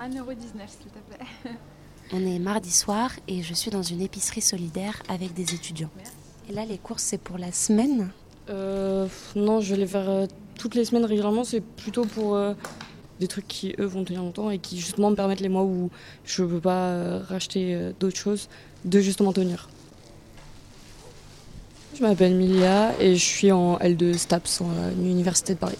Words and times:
1,19€ 0.00 0.34
s'il 0.68 0.90
te 0.90 0.98
plaît. 1.08 1.54
On 2.12 2.26
est 2.26 2.38
mardi 2.38 2.70
soir 2.70 3.10
et 3.28 3.42
je 3.42 3.54
suis 3.54 3.70
dans 3.70 3.82
une 3.82 4.00
épicerie 4.00 4.40
solidaire 4.40 5.02
avec 5.08 5.32
des 5.34 5.54
étudiants. 5.54 5.90
Et 6.48 6.52
là, 6.52 6.64
les 6.64 6.78
courses, 6.78 7.02
c'est 7.02 7.20
pour 7.20 7.38
la 7.38 7.52
semaine 7.52 8.10
Euh, 8.48 9.06
non, 9.36 9.60
je 9.60 9.74
vais 9.74 9.80
les 9.80 9.86
faire 9.86 10.08
euh, 10.08 10.26
toutes 10.58 10.74
les 10.74 10.84
semaines 10.84 11.04
régulièrement. 11.04 11.44
C'est 11.44 11.60
plutôt 11.60 12.04
pour 12.04 12.34
euh, 12.34 12.54
des 13.20 13.28
trucs 13.28 13.46
qui, 13.46 13.74
eux, 13.78 13.84
vont 13.84 14.02
tenir 14.02 14.22
longtemps 14.22 14.50
et 14.50 14.58
qui, 14.58 14.80
justement, 14.80 15.10
me 15.10 15.14
permettent 15.14 15.40
les 15.40 15.48
mois 15.50 15.62
où 15.62 15.90
je 16.24 16.42
ne 16.42 16.48
peux 16.48 16.60
pas 16.60 16.88
euh, 16.88 17.20
racheter 17.28 17.74
euh, 17.74 17.92
d'autres 18.00 18.16
choses, 18.16 18.48
de 18.84 18.98
justement 19.00 19.32
tenir. 19.32 19.68
Je 21.94 22.02
m'appelle 22.02 22.34
Milia 22.34 22.98
et 22.98 23.14
je 23.14 23.24
suis 23.24 23.52
en 23.52 23.76
L2 23.76 24.16
STAPS, 24.16 24.62
en 24.62 24.70
euh, 24.70 24.90
Université 24.92 25.52
de 25.54 25.58
Paris. 25.58 25.76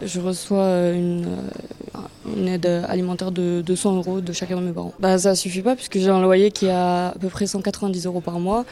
Je 0.00 0.20
reçois 0.20 0.58
euh, 0.58 0.94
une, 0.94 1.26
euh, 1.26 1.98
une 2.36 2.48
aide 2.48 2.66
alimentaire 2.88 3.30
de 3.32 3.62
200 3.64 3.96
euros 3.96 4.20
de 4.20 4.32
chacun 4.32 4.56
de 4.56 4.62
mes 4.62 4.72
parents. 4.72 4.92
Bah, 4.98 5.18
ça 5.18 5.34
suffit 5.34 5.62
pas 5.62 5.76
puisque 5.76 5.98
j'ai 5.98 6.08
un 6.08 6.20
loyer 6.22 6.50
qui 6.50 6.66
est 6.66 6.70
à 6.70 7.14
peu 7.20 7.28
près 7.28 7.46
190 7.46 8.06
euros 8.06 8.20
par 8.20 8.40
mois, 8.40 8.64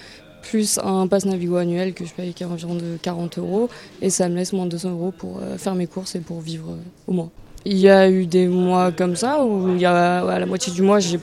plus 0.43 0.79
un 0.83 1.07
pass 1.07 1.27
Navigo 1.27 1.57
annuel 1.57 1.93
que 1.95 2.05
je 2.05 2.13
paye 2.15 2.33
qui 2.33 2.43
est 2.43 2.47
environ 2.47 2.75
de 2.75 2.97
40 3.03 3.39
euros, 3.39 3.69
et 4.03 4.11
ça 4.11 4.29
me 4.29 4.37
laisse 4.37 4.53
moins 4.53 4.65
de 4.67 4.71
200 4.71 4.91
euros 4.91 5.13
pour 5.17 5.39
euh, 5.43 5.59
faire 5.59 5.75
mes 5.75 5.87
courses 5.87 6.15
et 6.15 6.21
pour 6.21 6.41
vivre 6.41 6.71
euh, 6.71 6.77
au 7.07 7.13
mois. 7.13 7.29
Il 7.67 7.77
y 7.77 7.91
a 7.91 8.09
eu 8.11 8.27
des 8.27 8.49
mois 8.49 8.91
comme 8.91 9.17
ça 9.17 9.45
où 9.45 9.69
il 9.75 9.81
y 9.81 9.85
a, 9.85 10.21
à 10.27 10.39
la 10.39 10.47
moitié 10.47 10.73
du 10.73 10.81
mois 10.83 10.99
j'ai 10.99 11.21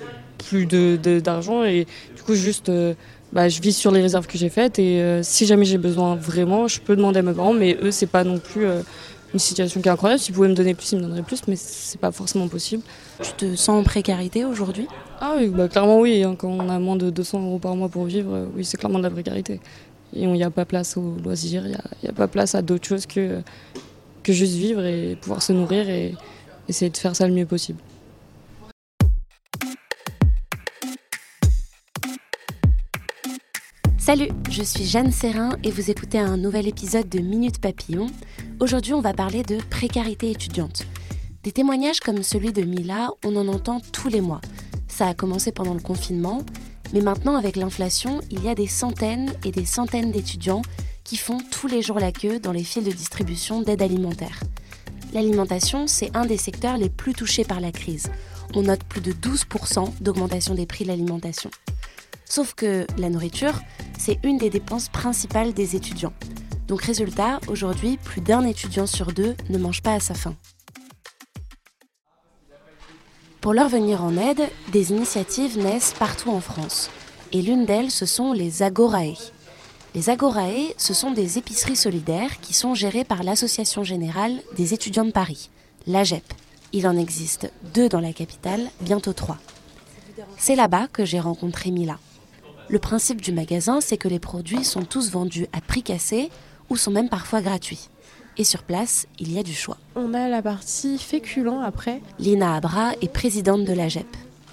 plus 0.50 0.68
de- 0.68 1.00
de- 1.02 1.20
d'argent 1.20 1.64
et 1.64 1.88
du 2.16 2.22
coup 2.22 2.36
juste 2.36 2.70
euh, 2.70 2.94
bah, 3.34 3.50
je 3.50 3.60
vis 3.60 3.74
sur 3.74 3.90
les 3.92 4.02
réserves 4.04 4.28
que 4.28 4.38
j'ai 4.38 4.50
faites 4.50 4.78
et 4.78 5.02
euh, 5.02 5.24
si 5.24 5.48
jamais 5.48 5.66
j'ai 5.66 5.80
besoin 5.80 6.16
vraiment 6.16 6.68
je 6.68 6.80
peux 6.80 6.96
demander 6.96 7.20
à 7.20 7.22
mes 7.24 7.34
parents 7.34 7.54
mais 7.54 7.76
eux 7.82 7.90
c'est 7.90 8.06
pas 8.06 8.24
non 8.24 8.38
plus 8.38 8.66
euh, 8.68 8.82
une 9.34 9.40
situation 9.40 9.82
qui 9.82 9.88
est 9.88 9.92
incroyable. 9.92 10.22
S'ils 10.22 10.34
pouvaient 10.34 10.48
me 10.48 10.54
donner 10.54 10.74
plus, 10.74 10.92
ils 10.92 10.98
me 10.98 11.02
donneraient 11.04 11.24
plus, 11.24 11.42
mais 11.48 11.56
c'est 11.56 12.00
pas 12.00 12.12
forcément 12.12 12.48
possible. 12.48 12.84
Tu 13.22 13.32
te 13.34 13.56
sens 13.56 13.80
en 13.80 13.84
précarité 13.84 14.46
aujourd'hui? 14.46 14.88
Ah 15.20 15.36
oui, 15.38 15.48
bah 15.50 15.68
clairement 15.68 16.00
oui. 16.00 16.24
hein. 16.24 16.36
Quand 16.38 16.50
on 16.50 16.70
a 16.70 16.80
moins 16.80 16.96
de 16.96 17.10
200 17.10 17.44
euros 17.44 17.60
par 17.60 17.76
mois 17.76 17.90
pour 17.90 18.06
vivre, 18.06 18.34
euh, 18.34 18.46
oui, 18.56 18.64
c'est 18.64 18.78
clairement 18.78 19.00
de 19.00 19.04
la 19.04 19.10
précarité. 19.10 19.60
Et 20.14 20.22
il 20.24 20.32
n'y 20.32 20.44
a 20.44 20.50
pas 20.50 20.66
place 20.66 20.96
aux 20.98 21.16
loisirs, 21.24 21.64
il 21.66 21.78
n'y 22.04 22.10
a, 22.10 22.14
pas 22.14 22.28
place 22.28 22.56
à 22.56 22.62
d'autres 22.62 22.88
choses 22.88 23.06
que, 23.06 23.42
que 24.24 24.32
juste 24.32 24.54
vivre 24.54 24.86
et 24.86 25.18
pouvoir 25.20 25.42
se 25.42 25.52
nourrir 25.52 25.90
et 25.90 26.16
essayer 26.70 26.90
de 26.90 26.98
faire 26.98 27.16
ça 27.16 27.28
le 27.28 27.34
mieux 27.34 27.46
possible. 27.46 27.80
Salut, 34.08 34.30
je 34.50 34.64
suis 34.64 34.86
Jeanne 34.86 35.12
Serrin 35.12 35.58
et 35.66 35.70
vous 35.70 35.92
écoutez 35.92 36.18
un 36.18 36.38
nouvel 36.38 36.66
épisode 36.66 37.10
de 37.10 37.20
Minute 37.20 37.60
Papillon. 37.60 38.08
Aujourd'hui, 38.62 38.94
on 38.94 39.02
va 39.02 39.12
parler 39.12 39.44
de 39.44 39.58
précarité 39.70 40.32
étudiante. 40.32 40.88
Des 41.44 41.52
témoignages 41.52 42.00
comme 42.00 42.24
celui 42.24 42.54
de 42.54 42.62
Mila, 42.62 43.10
on 43.26 43.36
en 43.36 43.50
entend 43.50 43.82
tous 43.92 44.08
les 44.08 44.22
mois. 44.22 44.40
Ça 44.88 45.08
a 45.08 45.14
commencé 45.14 45.52
pendant 45.52 45.74
le 45.74 45.82
confinement, 45.82 46.42
mais 46.94 47.02
maintenant 47.02 47.36
avec 47.36 47.58
l'inflation, 47.58 48.22
il 48.32 48.42
y 48.46 48.48
a 48.48 48.56
des 48.56 48.66
centaines 48.66 49.34
et 49.44 49.52
des 49.52 49.66
centaines 49.66 50.14
d'étudiants 50.14 50.62
qui 51.04 51.18
font 51.18 51.40
tous 51.52 51.68
les 51.68 51.82
jours 51.82 52.00
la 52.00 52.14
queue 52.14 52.40
dans 52.40 52.54
les 52.54 52.64
files 52.64 52.86
de 52.86 52.92
distribution 52.92 53.62
d'aide 53.62 53.82
alimentaire. 53.82 54.40
L'alimentation, 55.12 55.86
c'est 55.86 56.16
un 56.16 56.26
des 56.26 56.38
secteurs 56.38 56.78
les 56.78 56.90
plus 56.90 57.12
touchés 57.12 57.44
par 57.44 57.60
la 57.60 57.74
crise. 57.74 58.08
On 58.54 58.62
note 58.62 58.86
plus 58.86 59.02
de 59.02 59.12
12% 59.12 60.00
d'augmentation 60.00 60.56
des 60.56 60.66
prix 60.66 60.86
de 60.86 60.92
l'alimentation. 60.92 61.50
Sauf 62.30 62.54
que 62.54 62.86
la 62.98 63.10
nourriture, 63.10 63.62
c'est 63.98 64.20
une 64.24 64.38
des 64.38 64.50
dépenses 64.50 64.90
principales 64.90 65.54
des 65.54 65.76
étudiants. 65.76 66.14
Donc 66.68 66.82
résultat, 66.82 67.40
aujourd'hui, 67.48 67.98
plus 67.98 68.22
d'un 68.22 68.46
étudiant 68.46 68.88
sur 68.88 69.14
deux 69.14 69.36
ne 69.50 69.58
mange 69.58 69.82
pas 69.82 69.94
à 69.94 70.00
sa 70.00 70.14
faim. 70.14 70.36
Pour 73.42 73.54
leur 73.54 73.70
venir 73.70 74.04
en 74.04 74.18
aide, 74.18 74.50
des 74.74 74.92
initiatives 74.92 75.58
naissent 75.58 75.94
partout 75.98 76.32
en 76.32 76.42
France. 76.42 76.90
Et 77.32 77.42
l'une 77.42 77.66
d'elles, 77.66 77.92
ce 77.92 78.06
sont 78.06 78.34
les 78.34 78.64
Agorae. 78.64 79.14
Les 79.96 80.10
Agorae, 80.10 80.74
ce 80.78 80.94
sont 80.94 81.12
des 81.12 81.38
épiceries 81.38 81.76
solidaires 81.76 82.40
qui 82.42 82.54
sont 82.54 82.76
gérées 82.76 83.06
par 83.06 83.24
l'Association 83.24 83.84
générale 83.84 84.42
des 84.56 84.74
étudiants 84.74 85.06
de 85.06 85.12
Paris, 85.12 85.50
l'AGEP. 85.86 86.24
Il 86.74 86.88
en 86.88 86.98
existe 86.98 87.52
deux 87.74 87.88
dans 87.88 88.02
la 88.02 88.12
capitale, 88.12 88.70
bientôt 88.82 89.14
trois. 89.14 89.38
C'est 90.38 90.56
là-bas 90.56 90.88
que 90.88 91.06
j'ai 91.06 91.20
rencontré 91.20 91.72
Mila. 91.72 92.00
Le 92.70 92.80
principe 92.80 93.22
du 93.22 93.32
magasin, 93.32 93.80
c'est 93.80 93.96
que 93.96 94.10
les 94.10 94.20
produits 94.20 94.66
sont 94.66 94.84
tous 94.84 95.10
vendus 95.10 95.48
à 95.54 95.62
prix 95.62 95.84
cassé 95.84 96.30
ou 96.70 96.76
sont 96.76 96.92
même 96.92 97.08
parfois 97.08 97.42
gratuits. 97.42 97.88
Et 98.38 98.44
sur 98.44 98.64
place, 98.64 99.08
il 99.20 99.32
y 99.32 99.40
a 99.40 99.44
du 99.44 99.54
choix. 99.54 99.78
On 99.96 100.14
a 100.14 100.28
la 100.28 100.42
partie 100.42 100.98
féculent 100.98 101.62
après, 101.64 102.02
Lina 102.20 102.56
Abra 102.56 102.92
est 103.02 103.12
présidente 103.12 103.64
de 103.64 103.72
l'AGEP. 103.72 104.06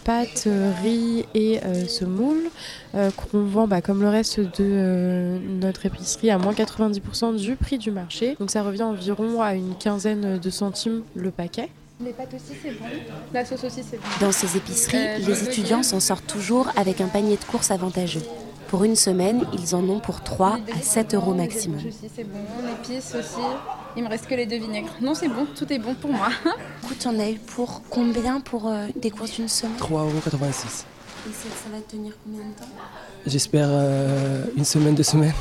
pâtes, 0.04 0.44
euh, 0.46 0.72
riz 0.82 1.24
et 1.34 1.58
euh, 1.64 1.86
semoule, 1.88 2.50
euh, 2.94 3.10
qu'on 3.10 3.42
vend 3.44 3.66
bah, 3.66 3.80
comme 3.80 4.00
le 4.00 4.08
reste 4.08 4.38
de 4.38 4.48
euh, 4.60 5.38
notre 5.60 5.84
épicerie 5.86 6.30
à 6.30 6.38
moins 6.38 6.52
90% 6.52 7.36
du 7.36 7.56
prix 7.56 7.78
du 7.78 7.90
marché. 7.90 8.36
Donc 8.38 8.50
ça 8.50 8.62
revient 8.62 8.82
environ 8.84 9.42
à 9.42 9.54
une 9.54 9.74
quinzaine 9.74 10.38
de 10.38 10.50
centimes 10.50 11.02
le 11.16 11.30
paquet. 11.30 11.68
Les 12.00 12.12
pâtes 12.12 12.34
aussi, 12.34 12.58
c'est 12.60 12.72
bon. 12.72 12.84
La 13.32 13.44
sauce 13.44 13.64
aussi, 13.64 13.82
c'est 13.88 13.96
bon. 13.98 14.06
Dans 14.20 14.32
ces 14.32 14.56
épiceries, 14.56 14.96
Euh, 14.96 15.18
les 15.18 15.44
étudiants 15.44 15.82
s'en 15.82 16.00
sortent 16.00 16.26
toujours 16.26 16.68
avec 16.76 17.00
un 17.00 17.06
panier 17.06 17.36
de 17.36 17.44
courses 17.44 17.70
avantageux. 17.70 18.22
Pour 18.68 18.82
une 18.82 18.96
semaine, 18.96 19.44
ils 19.52 19.76
en 19.76 19.88
ont 19.88 20.00
pour 20.00 20.22
3 20.22 20.56
Les 20.66 20.72
à 20.72 20.76
deux 20.76 20.82
7 20.82 21.14
euros 21.14 21.32
les 21.32 21.38
maximum. 21.38 21.80
c'est 22.14 22.24
bon. 22.24 22.38
L'épice 22.66 23.14
aussi. 23.14 23.40
Il 23.96 24.02
me 24.02 24.08
reste 24.08 24.26
que 24.26 24.34
les 24.34 24.46
deux 24.46 24.58
vinaigres. 24.58 24.90
Non, 25.00 25.14
c'est 25.14 25.28
bon. 25.28 25.46
Tout 25.56 25.72
est 25.72 25.78
bon 25.78 25.94
pour 25.94 26.10
moi. 26.10 26.28
Écoute, 26.82 27.06
on 27.06 27.18
a 27.20 27.30
eu 27.30 27.38
pour 27.38 27.82
combien 27.88 28.40
pour 28.40 28.66
euh, 28.68 28.88
des 28.96 29.10
courses 29.12 29.32
d'une 29.36 29.48
semaine? 29.48 29.76
3,86€. 29.78 29.84
Et 30.36 31.32
ça, 31.32 31.48
ça 31.48 31.70
va 31.72 31.80
tenir 31.88 32.12
combien 32.24 32.40
de 32.40 32.54
temps? 32.54 32.66
J'espère 33.24 33.68
euh, 33.70 34.44
une 34.56 34.64
semaine, 34.64 34.96
deux 34.96 35.04
semaines. 35.04 35.32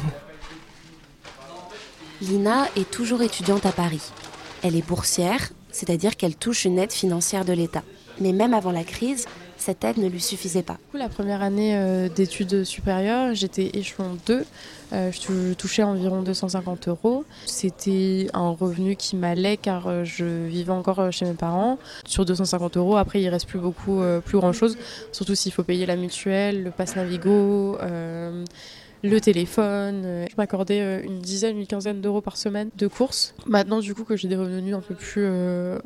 Lina 2.21 2.67
est 2.77 2.89
toujours 2.89 3.23
étudiante 3.23 3.65
à 3.65 3.71
Paris. 3.71 4.01
Elle 4.61 4.75
est 4.75 4.87
boursière, 4.87 5.49
c'est-à-dire 5.73 6.15
qu'elle 6.15 6.35
touche 6.35 6.63
une 6.63 6.79
aide 6.79 6.93
financière 6.93 7.43
de 7.43 7.51
l'État. 7.51 7.83
Mais 8.21 8.31
même 8.31 8.53
avant 8.53 8.71
la 8.71 8.83
crise, 8.83 9.25
cette 9.57 9.83
aide 9.83 9.97
ne 9.97 10.07
lui 10.07 10.21
suffisait 10.21 10.61
pas. 10.61 10.77
La 10.93 11.09
première 11.09 11.41
année 11.41 11.75
euh, 11.75 12.09
d'études 12.09 12.63
supérieures, 12.63 13.33
j'étais 13.33 13.71
échelon 13.73 14.17
2. 14.27 14.45
Euh, 14.93 15.11
je 15.11 15.19
tou- 15.21 15.55
touchais 15.57 15.81
environ 15.83 16.21
250 16.21 16.89
euros. 16.89 17.25
C'était 17.47 18.27
un 18.33 18.51
revenu 18.51 18.95
qui 18.95 19.15
m'allait 19.15 19.57
car 19.57 19.87
euh, 19.87 20.03
je 20.03 20.45
vivais 20.45 20.71
encore 20.71 21.11
chez 21.11 21.25
mes 21.25 21.33
parents. 21.33 21.79
Sur 22.05 22.23
250 22.25 22.77
euros, 22.77 22.97
après, 22.97 23.21
il 23.21 23.29
reste 23.29 23.47
plus 23.47 23.57
beaucoup, 23.59 24.01
plus 24.25 24.37
grand 24.37 24.53
chose. 24.53 24.77
Surtout 25.11 25.33
s'il 25.33 25.51
faut 25.51 25.63
payer 25.63 25.85
la 25.87 25.95
mutuelle, 25.95 26.63
le 26.63 26.69
pass 26.71 26.95
Navigo, 26.95 27.77
le 29.03 29.19
téléphone. 29.19 30.03
Euh, 30.05 30.25
je 30.29 30.35
m'accordais 30.37 30.81
euh, 30.81 31.03
une 31.03 31.19
dizaine, 31.19 31.57
une 31.59 31.67
quinzaine 31.67 32.01
d'euros 32.01 32.21
par 32.21 32.37
semaine 32.37 32.69
de 32.77 32.87
courses. 32.87 33.35
Maintenant, 33.45 33.79
du 33.79 33.93
coup, 33.93 34.05
que 34.05 34.15
j'ai 34.15 34.27
des 34.27 34.35
revenus 34.35 34.73
un 34.73 34.81
peu 34.81 34.95
plus 34.95 35.27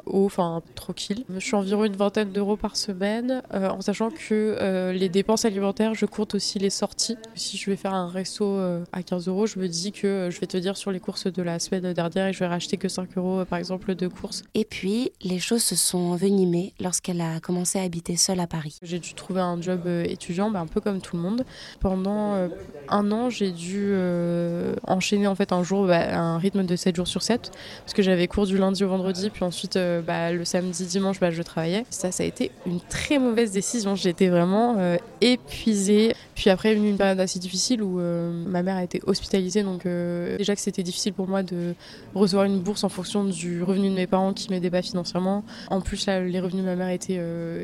hauts, 0.06 0.26
enfin 0.26 0.62
tranquilles, 0.76 1.26
je 1.34 1.40
suis 1.40 1.56
environ 1.56 1.84
une 1.86 1.96
vingtaine 1.96 2.32
d'euros 2.32 2.56
par 2.56 2.76
semaine, 2.76 3.42
en 3.52 3.82
sachant 3.82 4.12
que 4.12 4.92
les 4.92 5.10
dépenses 5.10 5.46
alimentaires, 5.46 5.96
je 5.96 6.06
compte 6.06 6.36
aussi 6.36 6.60
les 6.60 6.70
sorties. 6.70 7.18
Si 7.36 7.58
je 7.58 7.70
vais 7.70 7.76
faire 7.76 7.94
un 7.94 8.10
resto 8.10 8.58
à 8.92 9.04
15 9.04 9.28
euros, 9.28 9.48
je 9.48 9.60
me 9.60 9.68
dis 9.68 9.92
que 9.92 10.30
je 10.32 10.40
vais 10.40 10.48
te 10.48 10.58
dire 10.58 10.78
sur 10.78 10.92
les 10.92 11.00
courses 11.00 11.28
de 11.28 11.42
la 11.42 11.60
semaine 11.60 11.94
dernière 11.94 12.28
et 12.28 12.34
je 12.34 12.40
vais 12.40 12.48
racheter 12.48 12.78
que 12.78 12.88
5 12.88 13.18
euros, 13.18 13.44
par 13.46 13.58
exemple, 13.58 13.96
de 13.96 14.08
courses. 14.08 14.44
Et 14.54 14.66
puis, 14.66 15.12
les 15.22 15.40
choses 15.40 15.64
se 15.64 15.76
sont 15.76 15.98
envenimées 15.98 16.74
lorsqu'elle 16.80 17.22
a 17.22 17.40
commencé 17.40 17.80
à 17.80 17.84
habiter 17.84 18.16
seule 18.16 18.40
à 18.40 18.48
Paris. 18.48 18.78
J'ai 18.84 19.00
dû 19.00 19.14
trouver 19.14 19.42
un 19.42 19.60
job 19.62 19.88
étudiant, 19.88 20.52
bah, 20.52 20.60
un 20.60 20.68
peu 20.68 20.82
comme 20.82 21.02
tout 21.02 21.16
le 21.16 21.24
monde. 21.24 21.44
Pendant 21.80 22.50
un 22.90 23.07
j'ai 23.30 23.52
dû 23.52 23.88
euh, 23.90 24.74
enchaîner 24.84 25.28
en 25.28 25.36
fait 25.36 25.52
un 25.52 25.64
jour 25.64 25.88
bah, 25.88 26.18
un 26.18 26.38
rythme 26.38 26.66
de 26.66 26.76
7 26.76 26.96
jours 26.96 27.08
sur 27.08 27.22
7 27.22 27.52
parce 27.84 27.94
que 27.94 28.02
j'avais 28.02 28.28
cours 28.28 28.46
du 28.46 28.58
lundi 28.58 28.84
au 28.84 28.90
vendredi, 28.90 29.30
puis 29.30 29.44
ensuite 29.44 29.76
euh, 29.76 30.02
bah, 30.02 30.32
le 30.32 30.46
samedi, 30.46 30.86
dimanche, 30.86 31.20
bah, 31.20 31.32
je 31.32 31.42
travaillais. 31.42 31.86
Ça, 31.90 32.12
ça 32.12 32.24
a 32.24 32.26
été 32.26 32.52
une 32.66 32.80
très 32.80 33.20
mauvaise 33.20 33.52
décision. 33.52 33.96
J'étais 33.96 34.28
vraiment 34.28 34.76
euh, 34.78 34.98
épuisée. 35.22 36.14
Puis 36.36 36.50
après, 36.50 36.76
venue 36.76 36.90
une 36.90 36.98
période 36.98 37.20
assez 37.20 37.40
difficile 37.40 37.82
où 37.82 38.00
ma 38.00 38.62
mère 38.62 38.76
a 38.76 38.84
été 38.84 39.02
hospitalisée, 39.08 39.64
donc 39.64 39.86
déjà 39.86 40.54
que 40.54 40.62
c'était 40.62 40.84
difficile 40.84 41.14
pour 41.14 41.28
moi 41.28 41.42
de 41.42 41.74
recevoir 42.14 42.46
une 42.46 42.60
bourse 42.60 42.84
en 42.84 42.90
fonction 42.90 43.24
du 43.24 43.64
revenu 43.64 43.90
de 43.90 43.96
mes 43.96 44.06
parents 44.06 44.34
qui 44.34 44.52
m'aidaient 44.52 44.70
pas 44.70 44.84
financièrement. 44.84 45.44
En 45.72 45.82
plus, 45.82 46.06
là, 46.06 46.22
les 46.22 46.40
revenus 46.40 46.64
de 46.64 46.70
ma 46.70 46.76
mère 46.76 46.90
étaient, 46.90 47.20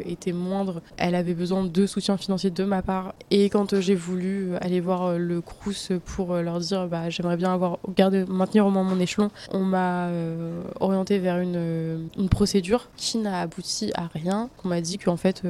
étaient 0.08 0.32
moindres. 0.32 0.82
Elle 0.98 1.14
avait 1.14 1.36
besoin 1.36 1.66
de 1.66 1.86
soutien 1.86 2.18
financier 2.18 2.50
de 2.50 2.64
ma 2.64 2.82
part. 2.82 3.14
Et 3.30 3.52
quand 3.52 3.80
j'ai 3.80 3.94
voulu 3.94 4.56
aller 4.60 4.80
voir 4.80 5.20
le 5.20 5.33
Crous 5.42 5.92
pour 6.06 6.34
euh, 6.34 6.42
leur 6.42 6.60
dire 6.60 6.88
bah, 6.88 7.10
j'aimerais 7.10 7.38
bien 7.38 7.54
avoir 7.54 7.80
garder, 7.96 8.26
maintenir 8.26 8.66
au 8.66 8.72
moins 8.72 8.84
mon 8.84 9.00
échelon. 9.00 9.30
On 9.52 9.64
m'a 9.64 10.08
euh, 10.08 10.64
orienté 10.80 11.20
vers 11.20 11.40
une, 11.40 11.56
euh, 11.56 11.98
une, 12.18 12.30
procédure 12.30 12.90
qui 12.98 13.18
n'a 13.18 13.42
abouti 13.42 13.92
à 13.96 14.08
rien. 14.08 14.50
On 14.64 14.68
m'a 14.68 14.82
dit 14.82 14.98
qu'en 14.98 15.18
fait, 15.18 15.44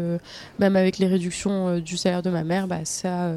même 0.59 0.75
avec 0.75 0.97
les 0.97 1.07
réductions 1.07 1.79
du 1.79 1.97
salaire 1.97 2.21
de 2.21 2.29
ma 2.29 2.43
mère, 2.43 2.67
bah, 2.67 2.83
ça 2.83 3.31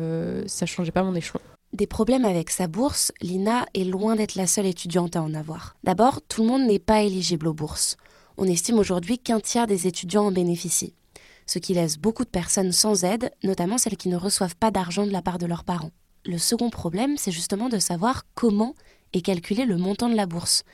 ça 0.47 0.67
changeait 0.67 0.93
pas 0.93 1.03
mon 1.03 1.15
échelon. 1.15 1.41
Des 1.73 1.87
problèmes 1.87 2.25
avec 2.25 2.51
sa 2.51 2.69
bourse, 2.69 3.13
Lina 3.21 3.67
est 3.75 3.85
loin 3.85 4.17
d'être 4.17 4.35
la 4.35 4.47
seule 4.47 4.67
étudiante 4.67 5.17
à 5.17 5.23
en 5.23 5.35
avoir. 5.35 5.77
D'abord, 5.85 6.21
tout 6.27 6.43
le 6.43 6.49
monde 6.49 6.67
n'est 6.67 6.79
pas 6.79 7.03
éligible 7.03 7.49
aux 7.49 7.55
bourses. 7.55 7.97
On 8.39 8.47
estime 8.47 8.79
aujourd'hui 8.79 9.19
qu'un 9.19 9.41
tiers 9.41 9.67
des 9.67 9.87
étudiants 9.87 10.27
en 10.27 10.33
bénéficient, 10.33 10.95
ce 11.47 11.59
qui 11.59 11.75
laisse 11.75 11.99
beaucoup 11.99 12.25
de 12.25 12.31
personnes 12.31 12.73
sans 12.73 13.05
aide, 13.05 13.31
notamment 13.45 13.79
celles 13.79 13.97
qui 13.97 14.09
ne 14.09 14.17
reçoivent 14.17 14.57
pas 14.57 14.71
d'argent 14.71 15.07
de 15.07 15.13
la 15.13 15.23
part 15.23 15.39
de 15.39 15.47
leurs 15.47 15.65
parents 15.65 15.93
le 16.27 16.39
second 16.39 16.71
problème, 16.71 17.17
c'est 17.17 17.31
justement 17.31 17.69
de 17.69 17.79
savoir 17.79 18.25
comment 18.35 18.75
est 19.13 19.21
calculé 19.21 19.65
le 19.65 19.77
montant 19.77 20.09
de 20.09 20.17
la 20.17 20.27
bourse. 20.27 20.65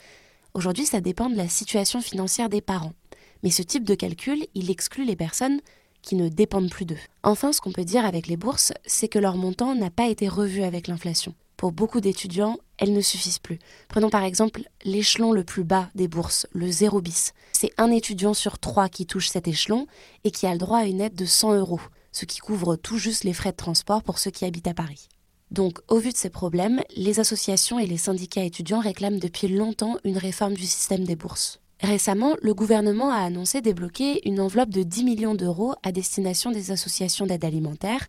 Aujourd'hui, 0.54 0.86
ça 0.86 1.00
dépend 1.00 1.30
de 1.30 1.36
la 1.36 1.48
situation 1.48 2.00
financière 2.00 2.48
des 2.48 2.60
parents. 2.60 2.94
Mais 3.42 3.50
ce 3.50 3.62
type 3.62 3.84
de 3.84 3.94
calcul, 3.94 4.46
il 4.54 4.70
exclut 4.70 5.04
les 5.04 5.16
personnes 5.16 5.60
qui 6.00 6.16
ne 6.16 6.28
dépendent 6.28 6.70
plus 6.70 6.84
d'eux. 6.84 6.98
Enfin, 7.22 7.52
ce 7.52 7.60
qu'on 7.60 7.72
peut 7.72 7.84
dire 7.84 8.04
avec 8.04 8.26
les 8.26 8.36
bourses, 8.36 8.72
c'est 8.84 9.08
que 9.08 9.18
leur 9.18 9.36
montant 9.36 9.74
n'a 9.74 9.90
pas 9.90 10.08
été 10.08 10.28
revu 10.28 10.62
avec 10.62 10.88
l'inflation. 10.88 11.34
Pour 11.56 11.70
beaucoup 11.70 12.00
d'étudiants, 12.00 12.58
elles 12.78 12.92
ne 12.92 13.00
suffisent 13.00 13.38
plus. 13.38 13.60
Prenons 13.88 14.10
par 14.10 14.24
exemple 14.24 14.62
l'échelon 14.84 15.32
le 15.32 15.44
plus 15.44 15.62
bas 15.62 15.90
des 15.94 16.08
bourses, 16.08 16.46
le 16.52 16.68
0 16.68 17.00
bis. 17.00 17.34
C'est 17.52 17.72
un 17.78 17.92
étudiant 17.92 18.34
sur 18.34 18.58
trois 18.58 18.88
qui 18.88 19.06
touche 19.06 19.28
cet 19.28 19.46
échelon 19.46 19.86
et 20.24 20.32
qui 20.32 20.46
a 20.46 20.52
le 20.52 20.58
droit 20.58 20.78
à 20.78 20.86
une 20.86 21.00
aide 21.00 21.14
de 21.14 21.24
100 21.24 21.54
euros, 21.54 21.80
ce 22.10 22.24
qui 22.24 22.40
couvre 22.40 22.74
tout 22.74 22.98
juste 22.98 23.22
les 23.22 23.32
frais 23.32 23.52
de 23.52 23.56
transport 23.56 24.02
pour 24.02 24.18
ceux 24.18 24.32
qui 24.32 24.44
habitent 24.44 24.66
à 24.66 24.74
Paris. 24.74 25.08
Donc, 25.52 25.80
au 25.88 25.98
vu 25.98 26.12
de 26.12 26.16
ces 26.16 26.30
problèmes, 26.30 26.80
les 26.96 27.20
associations 27.20 27.78
et 27.78 27.86
les 27.86 27.98
syndicats 27.98 28.42
étudiants 28.42 28.80
réclament 28.80 29.18
depuis 29.18 29.48
longtemps 29.48 29.98
une 30.02 30.16
réforme 30.16 30.54
du 30.54 30.64
système 30.64 31.04
des 31.04 31.14
bourses. 31.14 31.60
Récemment, 31.82 32.36
le 32.40 32.54
gouvernement 32.54 33.10
a 33.10 33.18
annoncé 33.18 33.60
débloquer 33.60 34.26
une 34.26 34.40
enveloppe 34.40 34.70
de 34.70 34.82
10 34.82 35.04
millions 35.04 35.34
d'euros 35.34 35.74
à 35.82 35.92
destination 35.92 36.52
des 36.52 36.70
associations 36.70 37.26
d'aide 37.26 37.44
alimentaire 37.44 38.06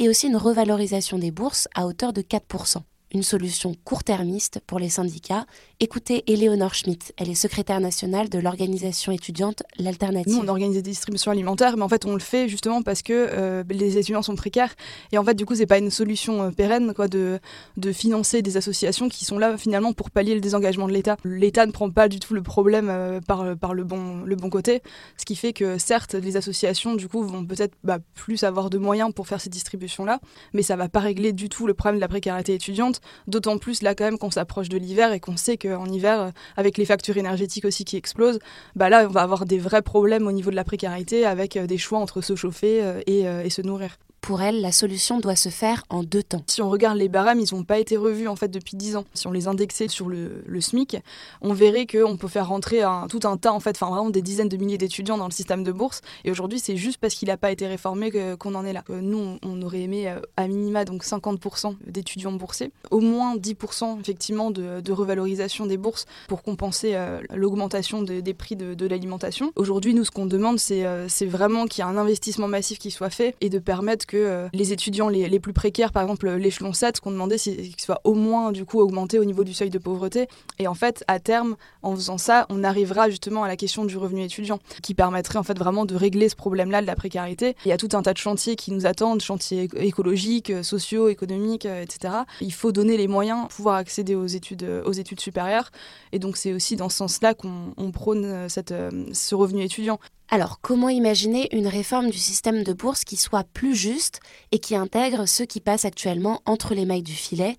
et 0.00 0.10
aussi 0.10 0.26
une 0.26 0.36
revalorisation 0.36 1.18
des 1.18 1.30
bourses 1.30 1.66
à 1.74 1.86
hauteur 1.86 2.12
de 2.12 2.20
4% 2.20 2.82
une 3.12 3.22
solution 3.22 3.74
court-termiste 3.84 4.60
pour 4.66 4.78
les 4.78 4.88
syndicats. 4.88 5.44
Écoutez 5.80 6.24
Éléonore 6.32 6.74
Schmitt, 6.74 7.12
elle 7.16 7.28
est 7.28 7.34
secrétaire 7.34 7.80
nationale 7.80 8.28
de 8.28 8.38
l'organisation 8.38 9.12
étudiante 9.12 9.62
L'Alternative. 9.78 10.32
Nous, 10.32 10.40
on 10.40 10.48
organise 10.48 10.76
des 10.76 10.90
distributions 10.90 11.30
alimentaires, 11.30 11.76
mais 11.76 11.82
en 11.82 11.88
fait, 11.88 12.06
on 12.06 12.14
le 12.14 12.20
fait 12.20 12.48
justement 12.48 12.82
parce 12.82 13.02
que 13.02 13.12
euh, 13.12 13.64
les 13.68 13.98
étudiants 13.98 14.22
sont 14.22 14.36
précaires. 14.36 14.74
Et 15.12 15.18
en 15.18 15.24
fait, 15.24 15.34
du 15.34 15.44
coup, 15.44 15.54
c'est 15.54 15.66
pas 15.66 15.78
une 15.78 15.90
solution 15.90 16.42
euh, 16.42 16.50
pérenne 16.50 16.94
quoi, 16.94 17.08
de, 17.08 17.38
de 17.76 17.92
financer 17.92 18.40
des 18.40 18.56
associations 18.56 19.08
qui 19.08 19.24
sont 19.24 19.38
là 19.38 19.58
finalement 19.58 19.92
pour 19.92 20.10
pallier 20.10 20.34
le 20.34 20.40
désengagement 20.40 20.86
de 20.86 20.92
l'État. 20.92 21.16
L'État 21.24 21.66
ne 21.66 21.72
prend 21.72 21.90
pas 21.90 22.08
du 22.08 22.18
tout 22.18 22.32
le 22.32 22.42
problème 22.42 22.88
euh, 22.90 23.20
par, 23.20 23.56
par 23.56 23.74
le, 23.74 23.84
bon, 23.84 24.22
le 24.24 24.36
bon 24.36 24.48
côté, 24.48 24.82
ce 25.18 25.24
qui 25.24 25.36
fait 25.36 25.52
que 25.52 25.76
certes, 25.78 26.14
les 26.14 26.36
associations, 26.36 26.94
du 26.94 27.08
coup, 27.08 27.22
vont 27.24 27.44
peut-être 27.44 27.74
bah, 27.84 27.98
plus 28.14 28.44
avoir 28.44 28.70
de 28.70 28.78
moyens 28.78 29.12
pour 29.12 29.26
faire 29.26 29.40
ces 29.40 29.50
distributions-là, 29.50 30.20
mais 30.54 30.62
ça 30.62 30.76
va 30.76 30.88
pas 30.88 31.00
régler 31.00 31.32
du 31.32 31.48
tout 31.48 31.66
le 31.66 31.74
problème 31.74 31.96
de 31.96 32.00
la 32.00 32.08
précarité 32.08 32.54
étudiante 32.54 33.01
D'autant 33.26 33.58
plus 33.58 33.82
là 33.82 33.94
quand 33.94 34.04
même 34.04 34.18
qu'on 34.18 34.30
s'approche 34.30 34.68
de 34.68 34.78
l'hiver 34.78 35.12
et 35.12 35.20
qu'on 35.20 35.36
sait 35.36 35.56
qu'en 35.56 35.86
hiver, 35.86 36.20
euh, 36.20 36.30
avec 36.56 36.78
les 36.78 36.84
factures 36.84 37.16
énergétiques 37.16 37.64
aussi 37.64 37.84
qui 37.84 37.96
explosent, 37.96 38.38
bah 38.76 38.88
là 38.88 39.04
on 39.08 39.12
va 39.12 39.22
avoir 39.22 39.46
des 39.46 39.58
vrais 39.58 39.82
problèmes 39.82 40.26
au 40.26 40.32
niveau 40.32 40.50
de 40.50 40.56
la 40.56 40.64
précarité 40.64 41.24
avec 41.26 41.56
euh, 41.56 41.66
des 41.66 41.78
choix 41.78 41.98
entre 41.98 42.20
se 42.20 42.36
chauffer 42.36 42.82
euh, 42.82 43.00
et 43.06 43.50
se 43.50 43.62
nourrir. 43.62 43.98
Pour 44.22 44.40
elle, 44.40 44.60
la 44.60 44.70
solution 44.70 45.18
doit 45.18 45.34
se 45.34 45.48
faire 45.48 45.82
en 45.90 46.04
deux 46.04 46.22
temps. 46.22 46.44
Si 46.46 46.62
on 46.62 46.70
regarde 46.70 46.96
les 46.96 47.08
barèmes, 47.08 47.40
ils 47.40 47.52
n'ont 47.56 47.64
pas 47.64 47.80
été 47.80 47.96
revus 47.96 48.28
en 48.28 48.36
fait 48.36 48.46
depuis 48.46 48.76
dix 48.76 48.94
ans. 48.94 49.04
Si 49.14 49.26
on 49.26 49.32
les 49.32 49.48
indexait 49.48 49.88
sur 49.88 50.08
le, 50.08 50.44
SMIC, 50.60 50.98
on 51.40 51.52
verrait 51.52 51.88
qu'on 51.88 52.16
peut 52.16 52.28
faire 52.28 52.46
rentrer 52.46 52.82
tout 53.08 53.18
un 53.24 53.36
tas, 53.36 53.52
en 53.52 53.58
fait, 53.58 53.70
enfin 53.70 53.90
vraiment 53.90 54.10
des 54.10 54.22
dizaines 54.22 54.48
de 54.48 54.56
milliers 54.56 54.78
d'étudiants 54.78 55.18
dans 55.18 55.26
le 55.26 55.32
système 55.32 55.64
de 55.64 55.72
bourse. 55.72 56.02
Et 56.24 56.30
aujourd'hui, 56.30 56.60
c'est 56.60 56.76
juste 56.76 56.98
parce 56.98 57.14
qu'il 57.14 57.26
n'a 57.26 57.36
pas 57.36 57.50
été 57.50 57.66
réformé 57.66 58.12
qu'on 58.38 58.54
en 58.54 58.64
est 58.64 58.72
là. 58.72 58.84
Nous, 58.88 59.38
on 59.42 59.62
aurait 59.62 59.80
aimé 59.80 60.08
euh, 60.08 60.20
à 60.36 60.46
minima 60.46 60.84
donc 60.84 61.02
50% 61.02 61.74
d'étudiants 61.88 62.30
boursés, 62.30 62.70
au 62.92 63.00
moins 63.00 63.36
10% 63.36 63.98
effectivement 63.98 64.52
de, 64.52 64.92
revalorisation 64.92 65.66
des 65.66 65.78
bourses 65.78 66.06
pour 66.28 66.44
compenser 66.44 66.92
euh, 66.94 67.20
l'augmentation 67.34 68.02
des 68.02 68.34
prix 68.34 68.54
de, 68.54 68.86
l'alimentation. 68.86 69.50
Aujourd'hui, 69.56 69.94
nous, 69.94 70.04
ce 70.04 70.12
qu'on 70.12 70.26
demande, 70.26 70.58
euh, 70.70 71.06
c'est 71.08 71.26
vraiment 71.26 71.66
qu'il 71.66 71.82
y 71.82 71.88
ait 71.88 71.90
un 71.90 71.96
investissement 71.96 72.46
massif 72.46 72.78
qui 72.78 72.92
soit 72.92 73.10
fait 73.10 73.34
et 73.40 73.48
de 73.48 73.58
permettre 73.58 74.06
que 74.06 74.11
euh, 74.16 74.48
les 74.52 74.72
étudiants 74.72 75.08
les, 75.08 75.40
plus 75.40 75.52
précaires, 75.52 75.92
par 75.92 76.02
exemple 76.02 76.28
l'échelon 76.30 76.72
7, 76.72 76.96
ce 76.96 77.00
qu'on 77.00 77.10
demandait, 77.10 77.36
qu'il 77.36 77.74
soit 77.78 78.00
au 78.04 78.14
moins 78.14 78.52
du 78.52 78.64
coup 78.64 78.80
augmenté 78.80 79.18
au 79.18 79.24
niveau 79.24 79.44
du 79.44 79.54
seuil 79.54 79.70
de 79.70 79.78
pauvreté. 79.78 80.28
Et 80.58 80.68
en 80.68 80.74
fait, 80.74 81.04
à 81.08 81.18
terme, 81.18 81.56
en 81.82 81.94
faisant 81.94 82.18
ça, 82.18 82.46
on 82.48 82.64
arrivera 82.64 83.10
justement 83.10 83.44
à 83.44 83.48
la 83.48 83.56
question 83.56 83.84
du 83.84 83.96
revenu 83.96 84.22
étudiant, 84.22 84.60
qui 84.82 84.94
permettrait 84.94 85.38
en 85.38 85.42
fait 85.42 85.58
vraiment 85.58 85.84
de 85.84 85.94
régler 85.94 86.28
ce 86.28 86.36
problème-là 86.36 86.82
de 86.82 86.86
la 86.86 86.96
précarité. 86.96 87.56
Il 87.64 87.68
y 87.68 87.72
a 87.72 87.76
tout 87.76 87.88
un 87.92 88.02
tas 88.02 88.12
de 88.12 88.18
chantiers 88.18 88.56
qui 88.56 88.72
nous 88.72 88.86
attendent, 88.86 89.20
chantiers 89.20 89.68
écologiques, 89.76 90.50
euh, 90.50 90.62
sociaux, 90.62 91.08
économiques, 91.08 91.66
euh, 91.66 91.82
etc. 91.82 92.14
Il 92.40 92.52
faut 92.52 92.72
donner 92.72 92.96
les 92.96 93.08
moyens 93.08 93.40
pour 93.42 93.56
pouvoir 93.56 93.76
accéder 93.76 94.14
aux 94.14 94.26
études, 94.26 94.66
aux 94.84 94.92
études 94.92 95.20
supérieures. 95.20 95.70
Et 96.12 96.18
donc 96.18 96.36
c'est 96.36 96.52
aussi 96.52 96.76
dans 96.76 96.88
ce 96.88 96.96
sens-là 96.96 97.34
qu'on 97.34 97.92
prône 97.92 98.48
ce 98.48 99.34
revenu 99.34 99.62
étudiant. 99.62 99.98
Alors, 100.34 100.60
comment 100.62 100.88
imaginer 100.88 101.54
une 101.54 101.66
réforme 101.66 102.08
du 102.08 102.16
système 102.16 102.64
de 102.64 102.72
bourse 102.72 103.04
qui 103.04 103.16
soit 103.16 103.44
plus 103.44 103.74
juste 103.74 104.20
et 104.50 104.60
qui 104.60 104.74
intègre 104.74 105.28
ceux 105.28 105.44
qui 105.44 105.60
passent 105.60 105.84
actuellement 105.84 106.40
entre 106.46 106.74
les 106.74 106.86
mailles 106.86 107.02
du 107.02 107.12
filet? 107.12 107.58